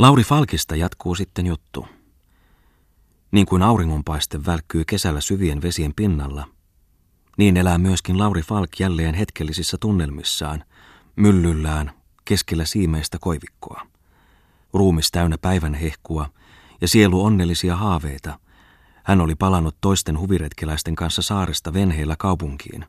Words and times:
Lauri 0.00 0.22
Falkista 0.24 0.76
jatkuu 0.76 1.14
sitten 1.14 1.46
juttu. 1.46 1.86
Niin 3.30 3.46
kuin 3.46 3.62
auringonpaiste 3.62 4.46
välkkyy 4.46 4.84
kesällä 4.84 5.20
syvien 5.20 5.62
vesien 5.62 5.94
pinnalla, 5.96 6.48
niin 7.38 7.56
elää 7.56 7.78
myöskin 7.78 8.18
Lauri 8.18 8.42
Falk 8.42 8.70
jälleen 8.78 9.14
hetkellisissä 9.14 9.76
tunnelmissaan, 9.80 10.64
myllyllään, 11.16 11.92
keskellä 12.24 12.64
siimeistä 12.64 13.18
koivikkoa. 13.20 13.86
Ruumis 14.72 15.10
täynnä 15.10 15.38
päivän 15.38 15.74
hehkua 15.74 16.30
ja 16.80 16.88
sielu 16.88 17.24
onnellisia 17.24 17.76
haaveita. 17.76 18.38
Hän 19.04 19.20
oli 19.20 19.34
palannut 19.34 19.76
toisten 19.80 20.18
huviretkeläisten 20.18 20.94
kanssa 20.94 21.22
saaresta 21.22 21.72
venheillä 21.72 22.16
kaupunkiin, 22.18 22.86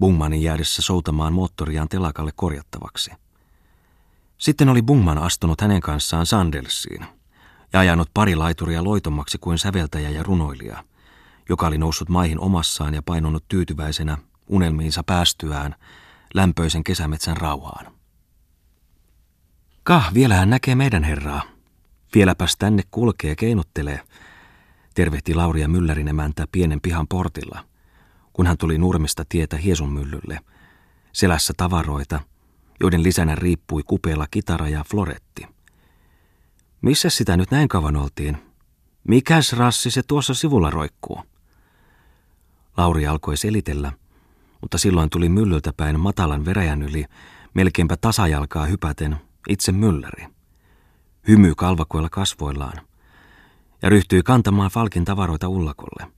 Bungmanin 0.00 0.42
jäädessä 0.42 0.82
soutamaan 0.82 1.32
moottoriaan 1.32 1.88
telakalle 1.88 2.30
korjattavaksi. 2.36 3.10
Sitten 4.38 4.68
oli 4.68 4.82
Bungman 4.82 5.18
astunut 5.18 5.60
hänen 5.60 5.80
kanssaan 5.80 6.26
Sandelsiin 6.26 7.06
ja 7.72 7.80
ajanut 7.80 8.10
pari 8.14 8.36
laituria 8.36 8.84
loitommaksi 8.84 9.38
kuin 9.38 9.58
säveltäjä 9.58 10.10
ja 10.10 10.22
runoilija, 10.22 10.84
joka 11.48 11.66
oli 11.66 11.78
noussut 11.78 12.08
maihin 12.08 12.40
omassaan 12.40 12.94
ja 12.94 13.02
painunut 13.02 13.44
tyytyväisenä 13.48 14.18
unelmiinsa 14.48 15.02
päästyään 15.02 15.74
lämpöisen 16.34 16.84
kesämetsän 16.84 17.36
rauhaan. 17.36 17.92
Kah, 19.82 20.14
vielä 20.14 20.34
hän 20.34 20.50
näkee 20.50 20.74
meidän 20.74 21.04
herraa. 21.04 21.42
Vieläpäs 22.14 22.56
tänne 22.58 22.82
kulkee 22.90 23.36
keinuttelee, 23.36 24.00
tervehti 24.94 25.34
Lauria 25.34 25.68
Myllärin 25.68 26.08
emäntä 26.08 26.46
pienen 26.52 26.80
pihan 26.80 27.08
portilla, 27.08 27.64
kun 28.32 28.46
hän 28.46 28.58
tuli 28.58 28.78
nurmista 28.78 29.24
tietä 29.28 29.56
Hiesun 29.56 29.92
myllylle, 29.92 30.40
selässä 31.12 31.52
tavaroita– 31.56 32.20
joiden 32.82 33.02
lisänä 33.02 33.34
riippui 33.34 33.82
kupeella 33.82 34.26
kitara 34.30 34.68
ja 34.68 34.84
floretti. 34.90 35.46
Missä 36.82 37.10
sitä 37.10 37.36
nyt 37.36 37.50
näin 37.50 37.68
kauan 37.68 37.96
oltiin? 37.96 38.36
Mikäs 39.08 39.52
rassi 39.52 39.90
se 39.90 40.02
tuossa 40.02 40.34
sivulla 40.34 40.70
roikkuu? 40.70 41.22
Lauri 42.76 43.06
alkoi 43.06 43.36
selitellä, 43.36 43.92
mutta 44.60 44.78
silloin 44.78 45.10
tuli 45.10 45.28
myllyltä 45.28 45.72
päin 45.76 46.00
matalan 46.00 46.44
veräjän 46.44 46.82
yli, 46.82 47.04
melkeinpä 47.54 47.96
tasajalkaa 47.96 48.66
hypäten, 48.66 49.16
itse 49.48 49.72
mylläri. 49.72 50.26
Hymy 51.28 51.54
kalvakoilla 51.54 52.08
kasvoillaan 52.08 52.80
ja 53.82 53.88
ryhtyi 53.88 54.22
kantamaan 54.22 54.70
Falkin 54.70 55.04
tavaroita 55.04 55.48
ullakolle. 55.48 56.12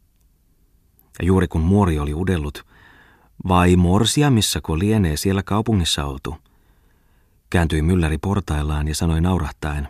Ja 1.18 1.24
juuri 1.24 1.48
kun 1.48 1.60
muori 1.60 1.98
oli 1.98 2.14
udellut, 2.14 2.66
vai 3.48 3.76
morsia 3.76 4.30
missä 4.30 4.60
kun 4.60 4.78
lienee 4.78 5.16
siellä 5.16 5.42
kaupungissa 5.42 6.04
oltu, 6.04 6.36
Kääntyi 7.50 7.82
mylläri 7.82 8.18
portaillaan 8.18 8.88
ja 8.88 8.94
sanoi 8.94 9.20
naurahtaen. 9.20 9.88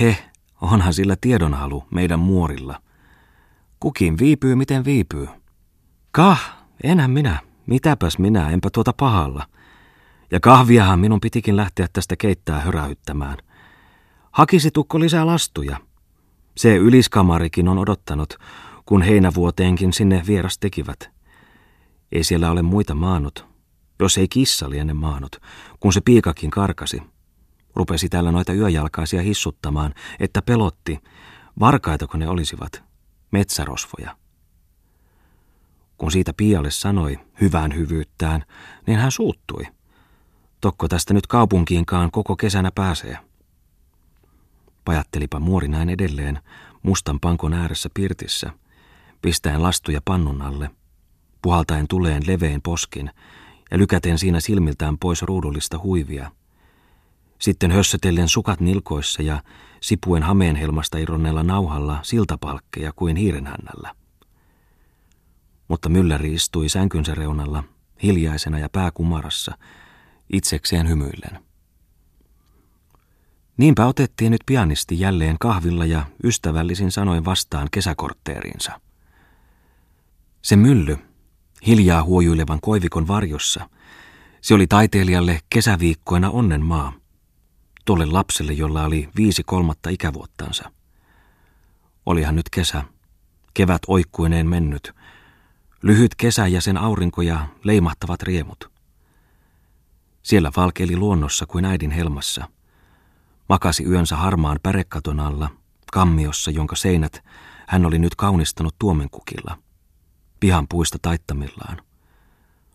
He, 0.00 0.16
onhan 0.60 0.94
sillä 0.94 1.16
tiedonhalu 1.20 1.84
meidän 1.90 2.18
muorilla. 2.18 2.82
Kukin 3.80 4.18
viipyy 4.18 4.54
miten 4.54 4.84
viipyy. 4.84 5.28
Kah, 6.10 6.56
enhän 6.82 7.10
minä. 7.10 7.38
Mitäpäs 7.66 8.18
minä, 8.18 8.50
enpä 8.50 8.70
tuota 8.70 8.92
pahalla. 8.92 9.46
Ja 10.30 10.40
kahviahan 10.40 11.00
minun 11.00 11.20
pitikin 11.20 11.56
lähteä 11.56 11.88
tästä 11.92 12.16
keittää 12.16 12.60
höräyttämään. 12.60 13.38
Hakisi 14.30 14.70
tukko 14.70 15.00
lisää 15.00 15.26
lastuja. 15.26 15.76
Se 16.56 16.76
yliskamarikin 16.76 17.68
on 17.68 17.78
odottanut, 17.78 18.38
kun 18.86 19.02
heinävuoteenkin 19.02 19.92
sinne 19.92 20.22
vieras 20.26 20.58
tekivät. 20.58 21.10
Ei 22.12 22.24
siellä 22.24 22.50
ole 22.50 22.62
muita 22.62 22.94
maanut, 22.94 23.46
jos 24.02 24.18
ei 24.18 24.28
kissa 24.28 24.70
liene 24.70 24.94
maanut, 24.94 25.36
kun 25.80 25.92
se 25.92 26.00
piikakin 26.00 26.50
karkasi. 26.50 27.02
Rupesi 27.74 28.08
täällä 28.08 28.32
noita 28.32 28.52
yöjalkaisia 28.52 29.22
hissuttamaan, 29.22 29.94
että 30.20 30.42
pelotti, 30.42 31.00
varkaitako 31.60 32.18
ne 32.18 32.28
olisivat, 32.28 32.82
metsärosvoja. 33.30 34.16
Kun 35.98 36.12
siitä 36.12 36.32
pialle 36.32 36.70
sanoi 36.70 37.18
hyvään 37.40 37.74
hyvyyttään, 37.74 38.44
niin 38.86 38.98
hän 38.98 39.10
suuttui. 39.10 39.64
Tokko 40.60 40.88
tästä 40.88 41.14
nyt 41.14 41.26
kaupunkiinkaan 41.26 42.10
koko 42.10 42.36
kesänä 42.36 42.70
pääsee. 42.74 43.18
Pajattelipa 44.84 45.40
muori 45.40 45.68
näin 45.68 45.88
edelleen 45.88 46.40
mustan 46.82 47.20
pankon 47.20 47.54
ääressä 47.54 47.88
pirtissä, 47.94 48.52
pistäen 49.22 49.62
lastuja 49.62 50.00
pannun 50.04 50.42
alle, 50.42 50.70
puhaltaen 51.42 51.88
tuleen 51.88 52.22
levein 52.26 52.62
poskin 52.62 53.10
ja 53.72 53.78
lykäten 53.78 54.18
siinä 54.18 54.40
silmiltään 54.40 54.98
pois 54.98 55.22
ruudullista 55.22 55.78
huivia. 55.78 56.30
Sitten 57.38 57.70
hössötellen 57.70 58.28
sukat 58.28 58.60
nilkoissa 58.60 59.22
ja 59.22 59.42
sipuen 59.80 60.22
hameenhelmasta 60.22 60.98
irronneella 60.98 61.42
nauhalla 61.42 61.98
siltapalkkeja 62.02 62.92
kuin 62.96 63.16
hiirenhännällä. 63.16 63.94
Mutta 65.68 65.88
mylläri 65.88 66.34
istui 66.34 66.68
sänkynsä 66.68 67.14
reunalla, 67.14 67.64
hiljaisena 68.02 68.58
ja 68.58 68.68
pääkumarassa, 68.68 69.58
itsekseen 70.32 70.88
hymyillen. 70.88 71.44
Niinpä 73.56 73.86
otettiin 73.86 74.32
nyt 74.32 74.42
pianisti 74.46 75.00
jälleen 75.00 75.36
kahvilla 75.40 75.86
ja 75.86 76.06
ystävällisin 76.24 76.90
sanoin 76.90 77.24
vastaan 77.24 77.68
kesäkortteeriinsa. 77.70 78.80
Se 80.42 80.56
mylly, 80.56 80.98
hiljaa 81.66 82.02
huojuilevan 82.02 82.60
koivikon 82.60 83.08
varjossa. 83.08 83.68
Se 84.40 84.54
oli 84.54 84.66
taiteilijalle 84.66 85.40
kesäviikkoina 85.50 86.30
onnen 86.30 86.62
maa. 86.64 86.92
Tuolle 87.84 88.06
lapselle, 88.06 88.52
jolla 88.52 88.84
oli 88.84 89.08
viisi 89.16 89.42
kolmatta 89.42 89.90
ikävuottansa. 89.90 90.72
Olihan 92.06 92.36
nyt 92.36 92.50
kesä, 92.50 92.84
kevät 93.54 93.82
oikkuineen 93.86 94.46
mennyt. 94.46 94.92
Lyhyt 95.82 96.14
kesä 96.14 96.46
ja 96.46 96.60
sen 96.60 96.78
aurinko 96.78 97.22
ja 97.22 97.46
leimahtavat 97.64 98.22
riemut. 98.22 98.70
Siellä 100.22 100.50
valkeili 100.56 100.96
luonnossa 100.96 101.46
kuin 101.46 101.64
äidin 101.64 101.90
helmassa. 101.90 102.48
Makasi 103.48 103.84
yönsä 103.84 104.16
harmaan 104.16 104.58
pärekaton 104.62 105.20
alla, 105.20 105.50
kammiossa, 105.92 106.50
jonka 106.50 106.76
seinät 106.76 107.24
hän 107.66 107.86
oli 107.86 107.98
nyt 107.98 108.14
kaunistanut 108.14 108.74
tuomenkukilla– 108.78 109.58
pihan 110.42 110.66
puista 110.68 110.98
taittamillaan. 111.02 111.82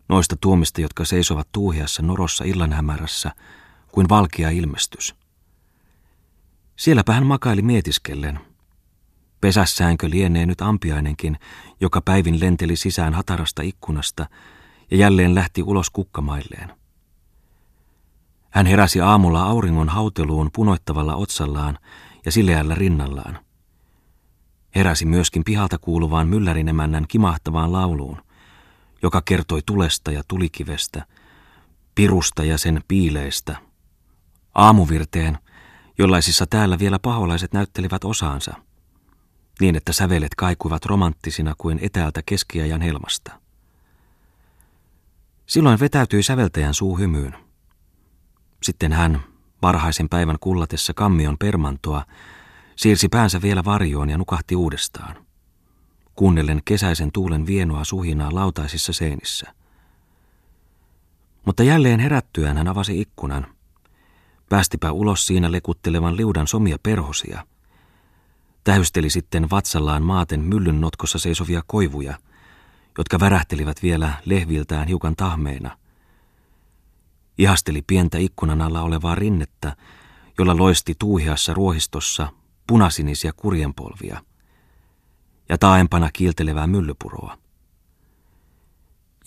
Noista 0.09 0.35
tuomista, 0.41 0.81
jotka 0.81 1.05
seisovat 1.05 1.47
tuuhiassa 1.51 2.03
norossa 2.03 2.43
illan 2.43 2.73
hämärässä, 2.73 3.31
kuin 3.91 4.09
valkea 4.09 4.49
ilmestys. 4.49 5.15
Sielläpä 6.75 7.13
hän 7.13 7.25
makaili 7.25 7.61
mietiskellen. 7.61 8.39
Pesässäänkö 9.41 10.09
lienee 10.09 10.45
nyt 10.45 10.61
ampiainenkin, 10.61 11.39
joka 11.81 12.01
päivin 12.01 12.39
lenteli 12.39 12.75
sisään 12.75 13.13
hatarasta 13.13 13.61
ikkunasta 13.61 14.25
ja 14.91 14.97
jälleen 14.97 15.35
lähti 15.35 15.63
ulos 15.63 15.89
kukkamailleen. 15.89 16.71
Hän 18.49 18.65
heräsi 18.65 19.01
aamulla 19.01 19.43
auringon 19.43 19.89
hauteluun 19.89 20.49
punoittavalla 20.53 21.15
otsallaan 21.15 21.79
ja 22.25 22.31
sileällä 22.31 22.75
rinnallaan. 22.75 23.46
Heräsi 24.75 25.05
myöskin 25.05 25.43
pihalta 25.43 25.77
kuuluvaan 25.77 26.27
myllärinemännän 26.27 27.05
kimahtavaan 27.07 27.71
lauluun, 27.71 28.21
joka 29.03 29.21
kertoi 29.21 29.61
tulesta 29.65 30.11
ja 30.11 30.23
tulikivestä, 30.27 31.05
pirusta 31.95 32.43
ja 32.43 32.57
sen 32.57 32.81
piileistä. 32.87 33.55
Aamuvirteen, 34.55 35.37
jollaisissa 35.97 36.45
täällä 36.47 36.79
vielä 36.79 36.99
paholaiset 36.99 37.53
näyttelivät 37.53 38.03
osaansa, 38.03 38.53
niin 39.61 39.75
että 39.75 39.93
sävelet 39.93 40.35
kaikuivat 40.35 40.85
romanttisina 40.85 41.53
kuin 41.57 41.79
etäältä 41.81 42.21
keskiajan 42.25 42.81
helmasta. 42.81 43.31
Silloin 45.45 45.79
vetäytyi 45.79 46.23
säveltäjän 46.23 46.73
suu 46.73 46.97
hymyyn. 46.97 47.35
Sitten 48.63 48.93
hän, 48.93 49.23
varhaisen 49.61 50.09
päivän 50.09 50.37
kullatessa 50.39 50.93
kammion 50.93 51.37
permantoa, 51.37 52.05
Siirsi 52.77 53.09
päänsä 53.09 53.41
vielä 53.41 53.65
varjoon 53.65 54.09
ja 54.09 54.17
nukahti 54.17 54.55
uudestaan. 54.55 55.25
Kuunnellen 56.15 56.61
kesäisen 56.65 57.11
tuulen 57.11 57.45
vienoa 57.45 57.83
suhinaa 57.83 58.35
lautaisissa 58.35 58.93
seinissä. 58.93 59.53
Mutta 61.45 61.63
jälleen 61.63 61.99
herättyään 61.99 62.57
hän 62.57 62.67
avasi 62.67 63.01
ikkunan. 63.01 63.47
Päästipä 64.49 64.91
ulos 64.91 65.27
siinä 65.27 65.51
lekuttelevan 65.51 66.17
liudan 66.17 66.47
somia 66.47 66.77
perhosia. 66.83 67.47
Tähysteli 68.63 69.09
sitten 69.09 69.49
vatsallaan 69.49 70.03
maaten 70.03 70.39
myllyn 70.39 70.81
notkossa 70.81 71.19
seisovia 71.19 71.61
koivuja, 71.67 72.17
jotka 72.97 73.19
värähtelivät 73.19 73.83
vielä 73.83 74.13
lehviltään 74.25 74.87
hiukan 74.87 75.15
tahmeina. 75.15 75.77
Ihasteli 77.37 77.81
pientä 77.81 78.17
ikkunan 78.17 78.61
alla 78.61 78.81
olevaa 78.81 79.15
rinnettä, 79.15 79.75
jolla 80.37 80.57
loisti 80.57 80.95
tuuhiassa 80.99 81.53
ruohistossa 81.53 82.27
punasinisia 82.67 83.33
kurjenpolvia 83.33 84.21
ja 85.49 85.57
taaempana 85.57 86.09
kiiltelevää 86.13 86.67
myllypuroa. 86.67 87.37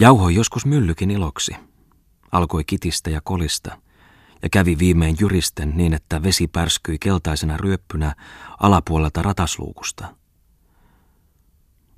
Jauhoi 0.00 0.34
joskus 0.34 0.66
myllykin 0.66 1.10
iloksi. 1.10 1.56
Alkoi 2.32 2.64
kitistä 2.64 3.10
ja 3.10 3.20
kolista, 3.20 3.78
ja 4.42 4.48
kävi 4.48 4.78
viimein 4.78 5.16
jyristen 5.20 5.72
niin, 5.76 5.94
että 5.94 6.22
vesi 6.22 6.48
pärskyi 6.48 6.98
keltaisena 6.98 7.56
ryöppynä 7.56 8.14
alapuolelta 8.60 9.22
ratasluukusta. 9.22 10.14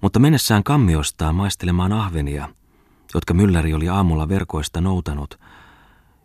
Mutta 0.00 0.18
mennessään 0.18 0.64
kammiostaan 0.64 1.34
maistelemaan 1.34 1.92
ahvenia, 1.92 2.48
jotka 3.14 3.34
mylläri 3.34 3.74
oli 3.74 3.88
aamulla 3.88 4.28
verkoista 4.28 4.80
noutanut, 4.80 5.40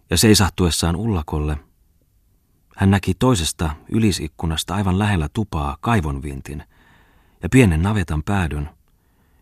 ja 0.09 0.17
seisahtuessaan 0.17 0.95
ullakolle, 0.95 1.57
hän 2.77 2.91
näki 2.91 3.13
toisesta 3.13 3.69
ylisikkunasta 3.89 4.75
aivan 4.75 4.99
lähellä 4.99 5.29
tupaa 5.33 5.77
kaivonvintin 5.81 6.63
ja 7.43 7.49
pienen 7.49 7.81
navetan 7.81 8.23
päädyn, 8.23 8.69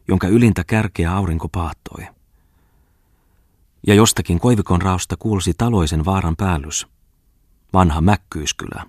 jonka 0.07 0.27
ylintä 0.27 0.63
kärkeä 0.63 1.15
aurinko 1.15 1.49
paattoi 1.49 2.07
ja 3.87 3.93
jostakin 3.93 4.39
koivikon 4.39 4.81
raosta 4.81 5.17
kuulsi 5.17 5.53
taloisen 5.53 6.05
vaaran 6.05 6.35
päällys, 6.35 6.87
vanha 7.73 8.01
mäkkyyskylä. 8.01 8.85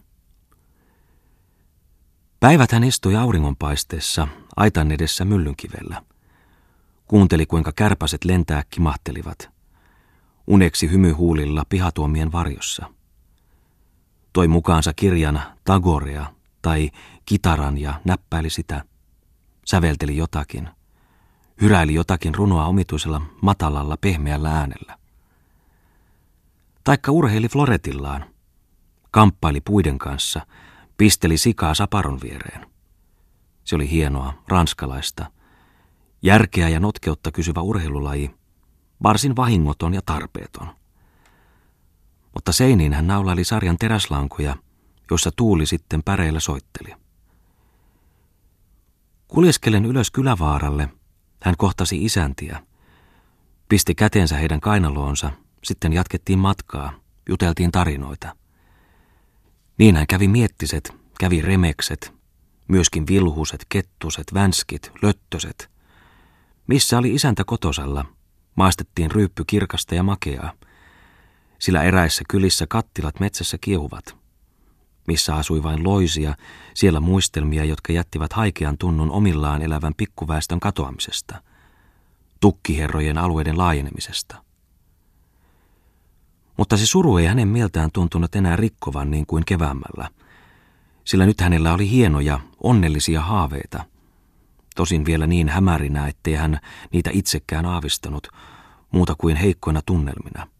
Päivät 2.41 2.73
hän 2.73 2.85
istui 2.85 3.17
auringonpaisteessa 3.17 4.29
aitan 4.57 4.93
edessä 4.93 5.25
myllynkivellä. 5.25 6.03
Kuunteli, 7.09 7.47
kuinka 7.47 7.73
kärpäset 7.73 8.25
lentää 8.25 8.63
kimahtelivat. 8.71 9.51
Uneksi 10.47 10.91
hymyhuulilla 10.91 11.65
pihatuomien 11.69 12.33
varjossa. 12.33 12.91
Toi 14.37 14.49
mukaansa 14.49 14.93
kirjana 14.93 15.57
Tagorea 15.65 16.27
tai 16.63 16.91
kitaran 17.27 17.79
ja 17.79 18.01
näppäili 18.05 18.51
sitä. 18.51 18.85
Sävelteli 19.67 20.17
jotakin– 20.17 20.69
hyräili 21.61 21.95
jotakin 21.95 22.35
runoa 22.35 22.67
omituisella 22.67 23.23
matalalla 23.43 23.97
pehmeällä 23.97 24.59
äänellä. 24.59 24.99
Taikka 26.85 27.13
urheili 27.13 27.49
floretillaan, 27.49 28.25
kamppaili 29.11 29.61
puiden 29.61 29.99
kanssa, 29.99 30.47
pisteli 30.97 31.39
sikaa 31.39 31.75
saparon 31.75 32.21
viereen. 32.23 32.67
Se 33.65 33.77
oli 33.77 33.91
hienoa, 33.91 34.35
ranskalaista, 34.49 35.31
järkeä 36.23 36.69
ja 36.69 36.81
notkeutta 36.81 37.33
kysyvä 37.33 37.61
urheilulaji, 37.61 38.31
varsin 39.03 39.37
vahingoton 39.37 39.95
ja 39.95 40.01
tarpeeton. 40.07 40.69
Mutta 42.37 42.53
seiniin 42.53 42.93
hän 42.93 43.07
naulaili 43.07 43.45
sarjan 43.45 43.77
teräslankoja, 43.77 44.57
jossa 45.11 45.31
tuuli 45.37 45.67
sitten 45.67 46.03
päreillä 46.03 46.41
soitteli. 46.41 46.95
Kuljeskelen 49.29 49.85
ylös 49.85 50.11
kylävaaralle– 50.11 50.89
hän 51.43 51.55
kohtasi 51.59 52.05
isäntiä, 52.05 52.63
pisti 53.69 53.95
kätensä 53.95 54.37
heidän 54.37 54.61
kainaloonsa, 54.61 55.33
sitten 55.65 55.93
jatkettiin 55.93 56.39
matkaa, 56.39 56.93
juteltiin 57.29 57.73
tarinoita. 57.73 58.37
Niin 59.79 59.97
hän 59.97 60.07
kävi 60.07 60.29
miettiset, 60.29 60.95
kävi 61.21 61.43
remekset, 61.43 62.15
myöskin 62.69 63.07
vilhuset, 63.07 63.67
kettuset, 63.69 64.35
vänskit, 64.35 64.93
löttöset. 65.03 65.71
Missä 66.67 66.99
oli 66.99 67.15
isäntä 67.15 67.45
kotosalla? 67.45 68.05
Maistettiin 68.55 69.11
ryyppy 69.11 69.45
kirkasta 69.47 69.95
ja 69.95 70.03
makeaa. 70.03 70.53
Sillä 71.59 71.83
eräissä 71.83 72.25
kylissä 72.29 72.67
kattilat 72.69 73.21
metsässä 73.21 73.59
kiehuvat. 73.61 74.17
Missä 75.07 75.35
asui 75.35 75.63
vain 75.63 75.85
loisia, 75.85 76.35
siellä 76.75 77.01
muistelmia, 77.01 77.65
jotka 77.65 77.93
jättivät 77.93 78.33
haikean 78.33 78.79
tunnun 78.79 79.11
omillaan 79.11 79.63
elävän 79.63 79.95
pikkuväestön 79.97 80.61
katoamisesta, 80.61 81.43
tukkiherrojen 82.41 83.19
alueiden 83.19 83.59
laajenemisesta. 83.59 84.43
Mutta 86.57 86.77
se 86.77 86.87
suru 86.87 87.17
ei 87.17 87.27
hänen 87.27 87.49
mieltään 87.49 87.91
tuntunut 87.93 88.35
enää 88.35 88.57
rikkovan 88.57 89.11
niin 89.11 89.27
kuin 89.27 89.45
keväämällä, 89.45 90.09
sillä 91.05 91.27
nyt 91.27 91.41
hänellä 91.41 91.75
oli 91.75 91.91
hienoja, 91.91 92.41
onnellisia 92.63 93.21
haaveita. 93.21 93.85
Tosin 94.77 95.05
vielä 95.05 95.27
niin 95.27 95.49
hämärinä, 95.49 96.09
ettei 96.09 96.35
hän 96.35 96.61
niitä 96.93 97.11
itsekään 97.13 97.67
aavistanut, 97.67 98.29
muuta 98.91 99.15
kuin 99.19 99.37
heikkoina 99.37 99.81
tunnelmina– 99.87 100.47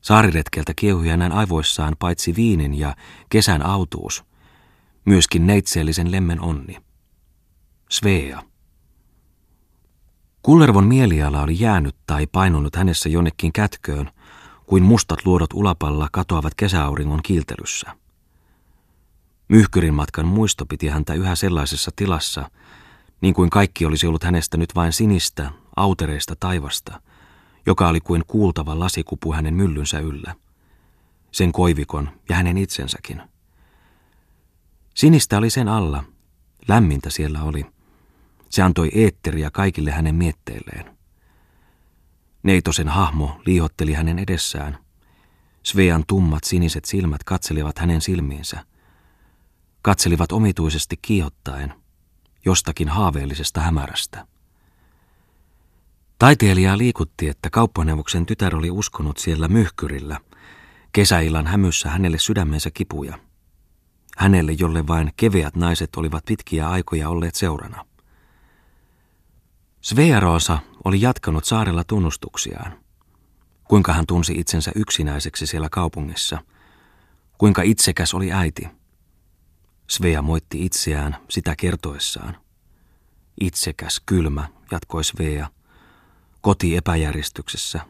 Saariretkeltä 0.00 0.72
kiehui 0.76 1.08
hänen 1.08 1.32
aivoissaan 1.32 1.96
paitsi 1.98 2.36
viinin 2.36 2.78
ja 2.78 2.96
kesän 3.28 3.66
autuus, 3.66 4.24
myöskin 5.04 5.46
neitseellisen 5.46 6.12
lemmen 6.12 6.40
onni. 6.40 6.76
Svea. 7.90 8.42
Kullervon 10.42 10.86
mieliala 10.86 11.42
oli 11.42 11.60
jäänyt 11.60 11.96
tai 12.06 12.26
painunut 12.26 12.76
hänessä 12.76 13.08
jonnekin 13.08 13.52
kätköön, 13.52 14.10
kuin 14.66 14.82
mustat 14.82 15.26
luodot 15.26 15.52
ulapalla 15.52 16.08
katoavat 16.12 16.54
kesäauringon 16.54 17.22
kiiltelyssä. 17.22 17.96
Myhkyrin 19.48 19.94
matkan 19.94 20.26
muisto 20.26 20.66
piti 20.66 20.88
häntä 20.88 21.14
yhä 21.14 21.34
sellaisessa 21.34 21.90
tilassa, 21.96 22.50
niin 23.20 23.34
kuin 23.34 23.50
kaikki 23.50 23.86
olisi 23.86 24.06
ollut 24.06 24.24
hänestä 24.24 24.56
nyt 24.56 24.74
vain 24.74 24.92
sinistä, 24.92 25.50
autereista 25.76 26.34
taivasta– 26.40 27.00
joka 27.66 27.88
oli 27.88 28.00
kuin 28.00 28.22
kuultava 28.26 28.78
lasikupu 28.78 29.32
hänen 29.32 29.54
myllynsä 29.54 29.98
yllä. 29.98 30.34
Sen 31.32 31.52
koivikon 31.52 32.10
ja 32.28 32.36
hänen 32.36 32.58
itsensäkin. 32.58 33.22
Sinistä 34.94 35.38
oli 35.38 35.50
sen 35.50 35.68
alla, 35.68 36.04
lämmintä 36.68 37.10
siellä 37.10 37.42
oli. 37.42 37.66
Se 38.48 38.62
antoi 38.62 38.90
eetteriä 38.94 39.50
kaikille 39.50 39.90
hänen 39.90 40.14
mietteilleen. 40.14 40.96
Neitosen 42.42 42.88
hahmo 42.88 43.40
liihotteli 43.46 43.92
hänen 43.92 44.18
edessään. 44.18 44.78
Svean 45.62 46.04
tummat 46.06 46.44
siniset 46.44 46.84
silmät 46.84 47.24
katselivat 47.24 47.78
hänen 47.78 48.00
silmiinsä. 48.00 48.64
Katselivat 49.82 50.32
omituisesti 50.32 50.96
kiihottaen, 51.02 51.74
jostakin 52.44 52.88
haaveellisesta 52.88 53.60
hämärästä. 53.60 54.26
Taiteilijaa 56.20 56.78
liikutti, 56.78 57.28
että 57.28 57.50
kauppaneuvoksen 57.50 58.26
tytär 58.26 58.56
oli 58.56 58.70
uskonut 58.70 59.18
siellä 59.18 59.48
myhkyrillä, 59.48 60.20
kesäillan 60.92 61.46
hämyssä 61.46 61.90
hänelle 61.90 62.18
sydämensä 62.18 62.70
kipuja. 62.70 63.18
Hänelle, 64.16 64.52
jolle 64.52 64.86
vain 64.86 65.12
keveät 65.16 65.56
naiset 65.56 65.96
olivat 65.96 66.24
pitkiä 66.24 66.68
aikoja 66.68 67.08
olleet 67.08 67.34
seurana. 67.34 67.86
Svearosa 69.80 70.58
oli 70.84 71.00
jatkanut 71.00 71.44
saarella 71.44 71.84
tunnustuksiaan. 71.84 72.72
Kuinka 73.64 73.92
hän 73.92 74.06
tunsi 74.06 74.32
itsensä 74.32 74.72
yksinäiseksi 74.74 75.46
siellä 75.46 75.68
kaupungissa. 75.68 76.38
Kuinka 77.38 77.62
itsekäs 77.62 78.14
oli 78.14 78.32
äiti. 78.32 78.68
Svea 79.90 80.22
moitti 80.22 80.64
itseään 80.64 81.16
sitä 81.28 81.56
kertoessaan. 81.56 82.36
Itsekäs, 83.40 84.02
kylmä, 84.06 84.48
jatkoi 84.70 85.04
Svea– 85.04 85.48
Koti 86.40 86.76
epäjärjestyksessä. 86.76 87.80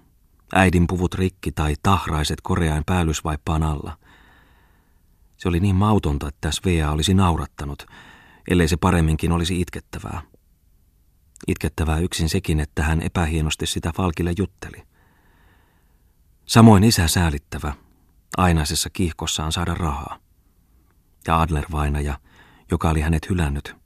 Äidin 0.54 0.86
puvut 0.86 1.14
rikki 1.14 1.52
tai 1.52 1.74
tahraiset 1.82 2.40
koreain 2.40 2.82
päällysvaippaan 2.86 3.62
alla. 3.62 3.96
Se 5.36 5.48
oli 5.48 5.60
niin 5.60 5.76
mautonta, 5.76 6.28
että 6.28 6.50
Svea 6.52 6.90
olisi 6.90 7.14
naurattanut, 7.14 7.86
ellei 8.50 8.68
se 8.68 8.76
paremminkin 8.76 9.32
olisi 9.32 9.60
itkettävää. 9.60 10.22
Itkettävää 11.48 11.98
yksin 11.98 12.28
sekin, 12.28 12.60
että 12.60 12.82
hän 12.82 13.02
epähienosti 13.02 13.66
sitä 13.66 13.92
Falkille 13.96 14.32
jutteli. 14.38 14.82
Samoin 16.46 16.84
isä 16.84 17.08
säälittävä, 17.08 17.74
ainaisessa 18.36 18.90
kiihkossaan 18.90 19.52
saada 19.52 19.74
rahaa. 19.74 20.18
Ja 21.26 21.40
Adler 21.40 21.64
vainaja, 21.72 22.18
joka 22.70 22.90
oli 22.90 23.00
hänet 23.00 23.28
hylännyt, 23.28 23.76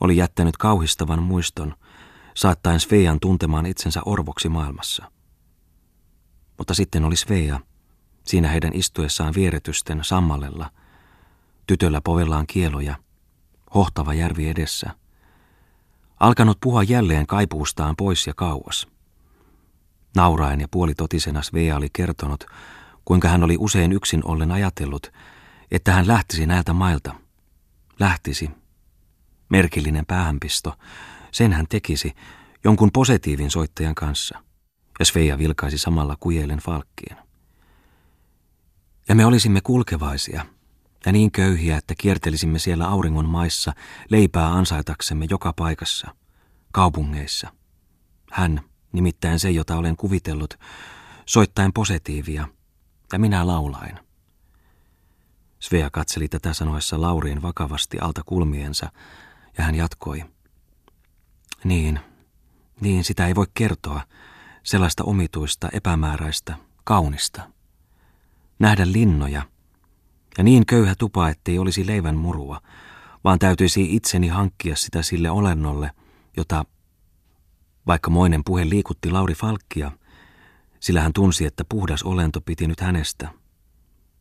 oli 0.00 0.16
jättänyt 0.16 0.56
kauhistavan 0.56 1.22
muiston– 1.22 1.74
saattaen 2.40 2.80
Svean 2.80 3.20
tuntemaan 3.20 3.66
itsensä 3.66 4.00
orvoksi 4.06 4.48
maailmassa. 4.48 5.10
Mutta 6.58 6.74
sitten 6.74 7.04
oli 7.04 7.16
Svea, 7.16 7.60
siinä 8.24 8.48
heidän 8.48 8.74
istuessaan 8.74 9.34
vieretysten 9.34 10.04
sammalella, 10.04 10.70
tytöllä 11.66 12.00
povellaan 12.04 12.46
kieloja, 12.46 12.96
hohtava 13.74 14.14
järvi 14.14 14.48
edessä, 14.48 14.90
alkanut 16.20 16.58
puhua 16.60 16.82
jälleen 16.82 17.26
kaipuustaan 17.26 17.96
pois 17.96 18.26
ja 18.26 18.34
kauas. 18.34 18.88
Nauraen 20.16 20.60
ja 20.60 20.68
puolitotisena 20.70 21.42
Svea 21.42 21.76
oli 21.76 21.88
kertonut, 21.92 22.44
kuinka 23.04 23.28
hän 23.28 23.44
oli 23.44 23.56
usein 23.58 23.92
yksin 23.92 24.20
ollen 24.24 24.52
ajatellut, 24.52 25.12
että 25.70 25.92
hän 25.92 26.08
lähtisi 26.08 26.46
näiltä 26.46 26.72
mailta. 26.72 27.14
Lähtisi. 27.98 28.50
Merkillinen 29.48 30.06
päähänpisto, 30.06 30.74
sen 31.32 31.52
hän 31.52 31.66
tekisi 31.68 32.12
jonkun 32.64 32.90
positiivin 32.92 33.50
soittajan 33.50 33.94
kanssa. 33.94 34.38
Ja 34.98 35.04
Sveija 35.04 35.38
vilkaisi 35.38 35.78
samalla 35.78 36.16
kujeilen 36.20 36.58
falkkien. 36.58 37.16
Ja 39.08 39.14
me 39.14 39.26
olisimme 39.26 39.60
kulkevaisia 39.60 40.46
ja 41.06 41.12
niin 41.12 41.30
köyhiä, 41.30 41.76
että 41.76 41.94
kiertelisimme 41.98 42.58
siellä 42.58 42.88
auringon 42.88 43.28
maissa 43.28 43.72
leipää 44.10 44.52
ansaitaksemme 44.52 45.26
joka 45.30 45.52
paikassa, 45.52 46.14
kaupungeissa. 46.72 47.52
Hän, 48.32 48.60
nimittäin 48.92 49.38
se, 49.38 49.50
jota 49.50 49.76
olen 49.76 49.96
kuvitellut, 49.96 50.54
soittaen 51.26 51.72
positiivia, 51.72 52.48
Ja 53.12 53.18
minä 53.18 53.46
laulain. 53.46 53.98
Svea 55.60 55.90
katseli 55.90 56.28
tätä 56.28 56.52
sanoessa 56.52 57.00
Lauriin 57.00 57.42
vakavasti 57.42 57.98
alta 57.98 58.22
kulmiensa, 58.26 58.92
ja 59.58 59.64
hän 59.64 59.74
jatkoi. 59.74 60.24
Niin, 61.64 62.00
niin 62.80 63.04
sitä 63.04 63.26
ei 63.26 63.34
voi 63.34 63.46
kertoa, 63.54 64.02
sellaista 64.62 65.04
omituista, 65.04 65.68
epämääräistä, 65.72 66.56
kaunista. 66.84 67.50
Nähdä 68.58 68.92
linnoja, 68.92 69.42
ja 70.38 70.44
niin 70.44 70.66
köyhä 70.66 70.94
tupa, 70.98 71.28
ettei 71.28 71.58
olisi 71.58 71.86
leivän 71.86 72.16
murua, 72.16 72.60
vaan 73.24 73.38
täytyisi 73.38 73.96
itseni 73.96 74.28
hankkia 74.28 74.76
sitä 74.76 75.02
sille 75.02 75.30
olennolle, 75.30 75.90
jota, 76.36 76.64
vaikka 77.86 78.10
moinen 78.10 78.44
puhe 78.44 78.68
liikutti 78.68 79.10
Lauri 79.10 79.34
Falkkia, 79.34 79.92
sillä 80.80 81.00
hän 81.00 81.12
tunsi, 81.12 81.46
että 81.46 81.64
puhdas 81.68 82.02
olento 82.02 82.40
piti 82.40 82.66
nyt 82.66 82.80
hänestä, 82.80 83.28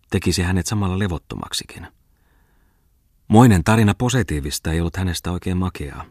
tekisi 0.09 0.41
hänet 0.41 0.67
samalla 0.67 0.99
levottomaksikin. 0.99 1.87
Moinen 3.27 3.63
tarina 3.63 3.93
positiivista 3.97 4.71
ei 4.71 4.79
ollut 4.79 4.97
hänestä 4.97 5.31
oikein 5.31 5.57
makeaa. 5.57 6.05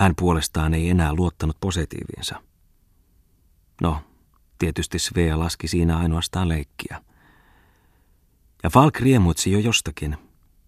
Hän 0.00 0.12
puolestaan 0.16 0.74
ei 0.74 0.90
enää 0.90 1.14
luottanut 1.14 1.56
positiiviinsa. 1.60 2.42
No, 3.82 4.02
tietysti 4.58 4.98
Svea 4.98 5.38
laski 5.38 5.68
siinä 5.68 5.98
ainoastaan 5.98 6.48
leikkiä. 6.48 7.02
Ja 8.62 8.70
Falk 8.70 9.00
riemuitsi 9.00 9.52
jo 9.52 9.58
jostakin, 9.58 10.16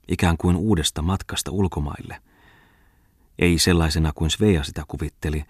ikään 0.09 0.37
kuin 0.37 0.57
uudesta 0.57 1.03
matkasta 1.03 1.51
ulkomaille. 1.51 2.23
Ei 3.39 3.59
sellaisena 3.59 4.13
kuin 4.15 4.31
Svea 4.31 4.65
sitä 4.65 4.85
kuvitteli, 4.89 5.45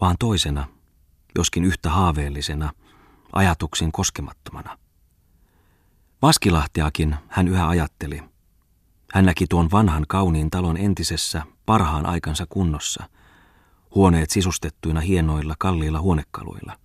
vaan 0.00 0.16
toisena, 0.18 0.66
joskin 1.38 1.64
yhtä 1.64 1.90
haaveellisena, 1.90 2.72
ajatuksin 3.32 3.92
koskemattomana. 3.92 4.78
Vaskilahtiakin 6.22 7.16
hän 7.28 7.48
yhä 7.48 7.68
ajatteli. 7.68 8.22
Hän 9.14 9.26
näki 9.26 9.46
tuon 9.46 9.70
vanhan 9.70 10.04
kauniin 10.08 10.50
talon 10.50 10.76
entisessä, 10.76 11.42
parhaan 11.66 12.06
aikansa 12.06 12.46
kunnossa, 12.48 13.04
huoneet 13.94 14.30
sisustettuina 14.30 15.00
hienoilla, 15.00 15.54
kalliilla 15.58 16.00
huonekaluilla. 16.00 16.78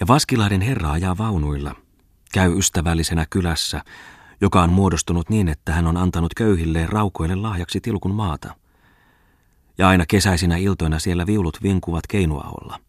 Ja 0.00 0.06
Vaskilahden 0.06 0.60
herra 0.60 0.92
ajaa 0.92 1.18
vaunuilla, 1.18 1.74
käy 2.32 2.58
ystävällisenä 2.58 3.26
kylässä, 3.30 3.84
joka 4.40 4.62
on 4.62 4.72
muodostunut 4.72 5.30
niin, 5.30 5.48
että 5.48 5.72
hän 5.72 5.86
on 5.86 5.96
antanut 5.96 6.34
köyhille 6.34 6.86
raukoille 6.86 7.34
lahjaksi 7.34 7.80
tilkun 7.80 8.14
maata. 8.14 8.56
Ja 9.78 9.88
aina 9.88 10.04
kesäisinä 10.08 10.56
iltoina 10.56 10.98
siellä 10.98 11.26
viulut 11.26 11.62
vinkuvat 11.62 12.06
keinuaholla. 12.06 12.80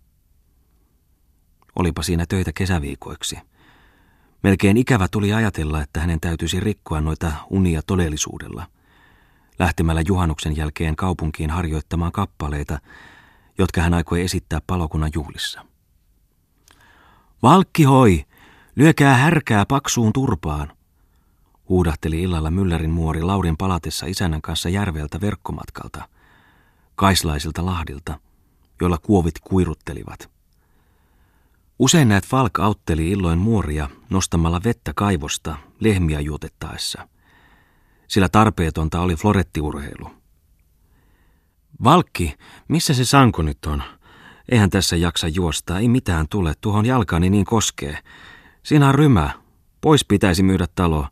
Olipa 1.75 2.03
siinä 2.03 2.25
töitä 2.30 2.51
kesäviikoiksi. 2.53 3.38
Melkein 4.44 4.77
ikävä 4.77 5.08
tuli 5.08 5.34
ajatella, 5.34 5.82
että 5.82 6.00
hänen 6.00 6.20
täytyisi 6.20 6.60
rikkoa 6.60 7.01
noita 7.01 7.32
unia 7.50 7.82
todellisuudella, 7.82 8.68
lähtemällä 9.60 10.01
juhannuksen 10.07 10.57
jälkeen 10.57 10.95
kaupunkiin 10.95 11.50
harjoittamaan 11.50 12.12
kappaleita, 12.12 12.79
jotka 13.57 13.81
hän 13.81 13.93
aikoi 13.93 14.22
esittää 14.22 14.60
palokunnan 14.67 15.12
juhlissa. 15.15 15.65
Valkki 17.43 17.83
hoi, 17.83 18.25
lyökää 18.75 19.17
härkää 19.17 19.65
paksuun 19.65 20.13
turpaan, 20.13 20.74
huudahteli 21.69 22.22
illalla 22.22 22.50
Müllerin 22.50 22.91
muori 22.91 23.22
Laurin 23.22 23.57
palatessa 23.57 24.05
isännän 24.05 24.41
kanssa 24.41 24.69
järveltä 24.69 25.22
verkkomatkalta, 25.22 26.10
kaislaisilta 26.95 27.65
lahdilta, 27.65 28.19
joilla 28.81 28.98
kuovit 28.98 29.39
kuiruttelivat. 29.39 30.29
Usein 31.79 32.07
näet 32.07 32.25
Falk 32.25 32.60
autteli 32.60 33.12
illoin 33.12 33.39
muoria 33.39 33.89
nostamalla 34.10 34.62
vettä 34.63 34.91
kaivosta 34.95 35.55
lehmiä 35.79 36.19
juotettaessa, 36.19 37.07
sillä 38.13 38.29
tarpeetonta 38.29 39.01
oli 39.01 39.15
florettiurheilu. 39.15 40.10
Valkki, 41.84 42.36
missä 42.67 42.93
se 42.93 43.05
sanko 43.05 43.41
nyt 43.41 43.65
on? 43.65 43.84
Eihän 44.51 44.70
tässä 44.70 44.96
jaksa 44.96 45.27
juosta, 45.27 45.79
ei 45.79 45.88
mitään 45.88 46.27
tule, 46.29 46.53
tuohon 46.62 46.86
jalkani 46.86 47.29
niin 47.29 47.46
koskee. 47.46 47.98
Siinä 48.63 48.88
on 48.88 48.96
rymä, 48.96 49.29
pois 49.82 50.05
pitäisi 50.05 50.43
myydä 50.43 50.67
talo, 50.75 51.08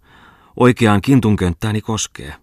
oikeaan 0.59 1.01
kintunkönttääni 1.01 1.81
koskee. 1.81 2.35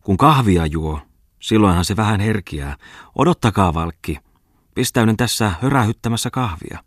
Kun 0.00 0.16
kahvia 0.16 0.66
juo, 0.66 1.00
silloinhan 1.40 1.84
se 1.84 1.96
vähän 1.96 2.20
herkiää. 2.20 2.76
Odottakaa, 3.14 3.74
Valkki, 3.74 4.18
pistäydyn 4.74 5.16
tässä 5.16 5.52
hörähyttämässä 5.62 6.30
kahvia. 6.30 6.84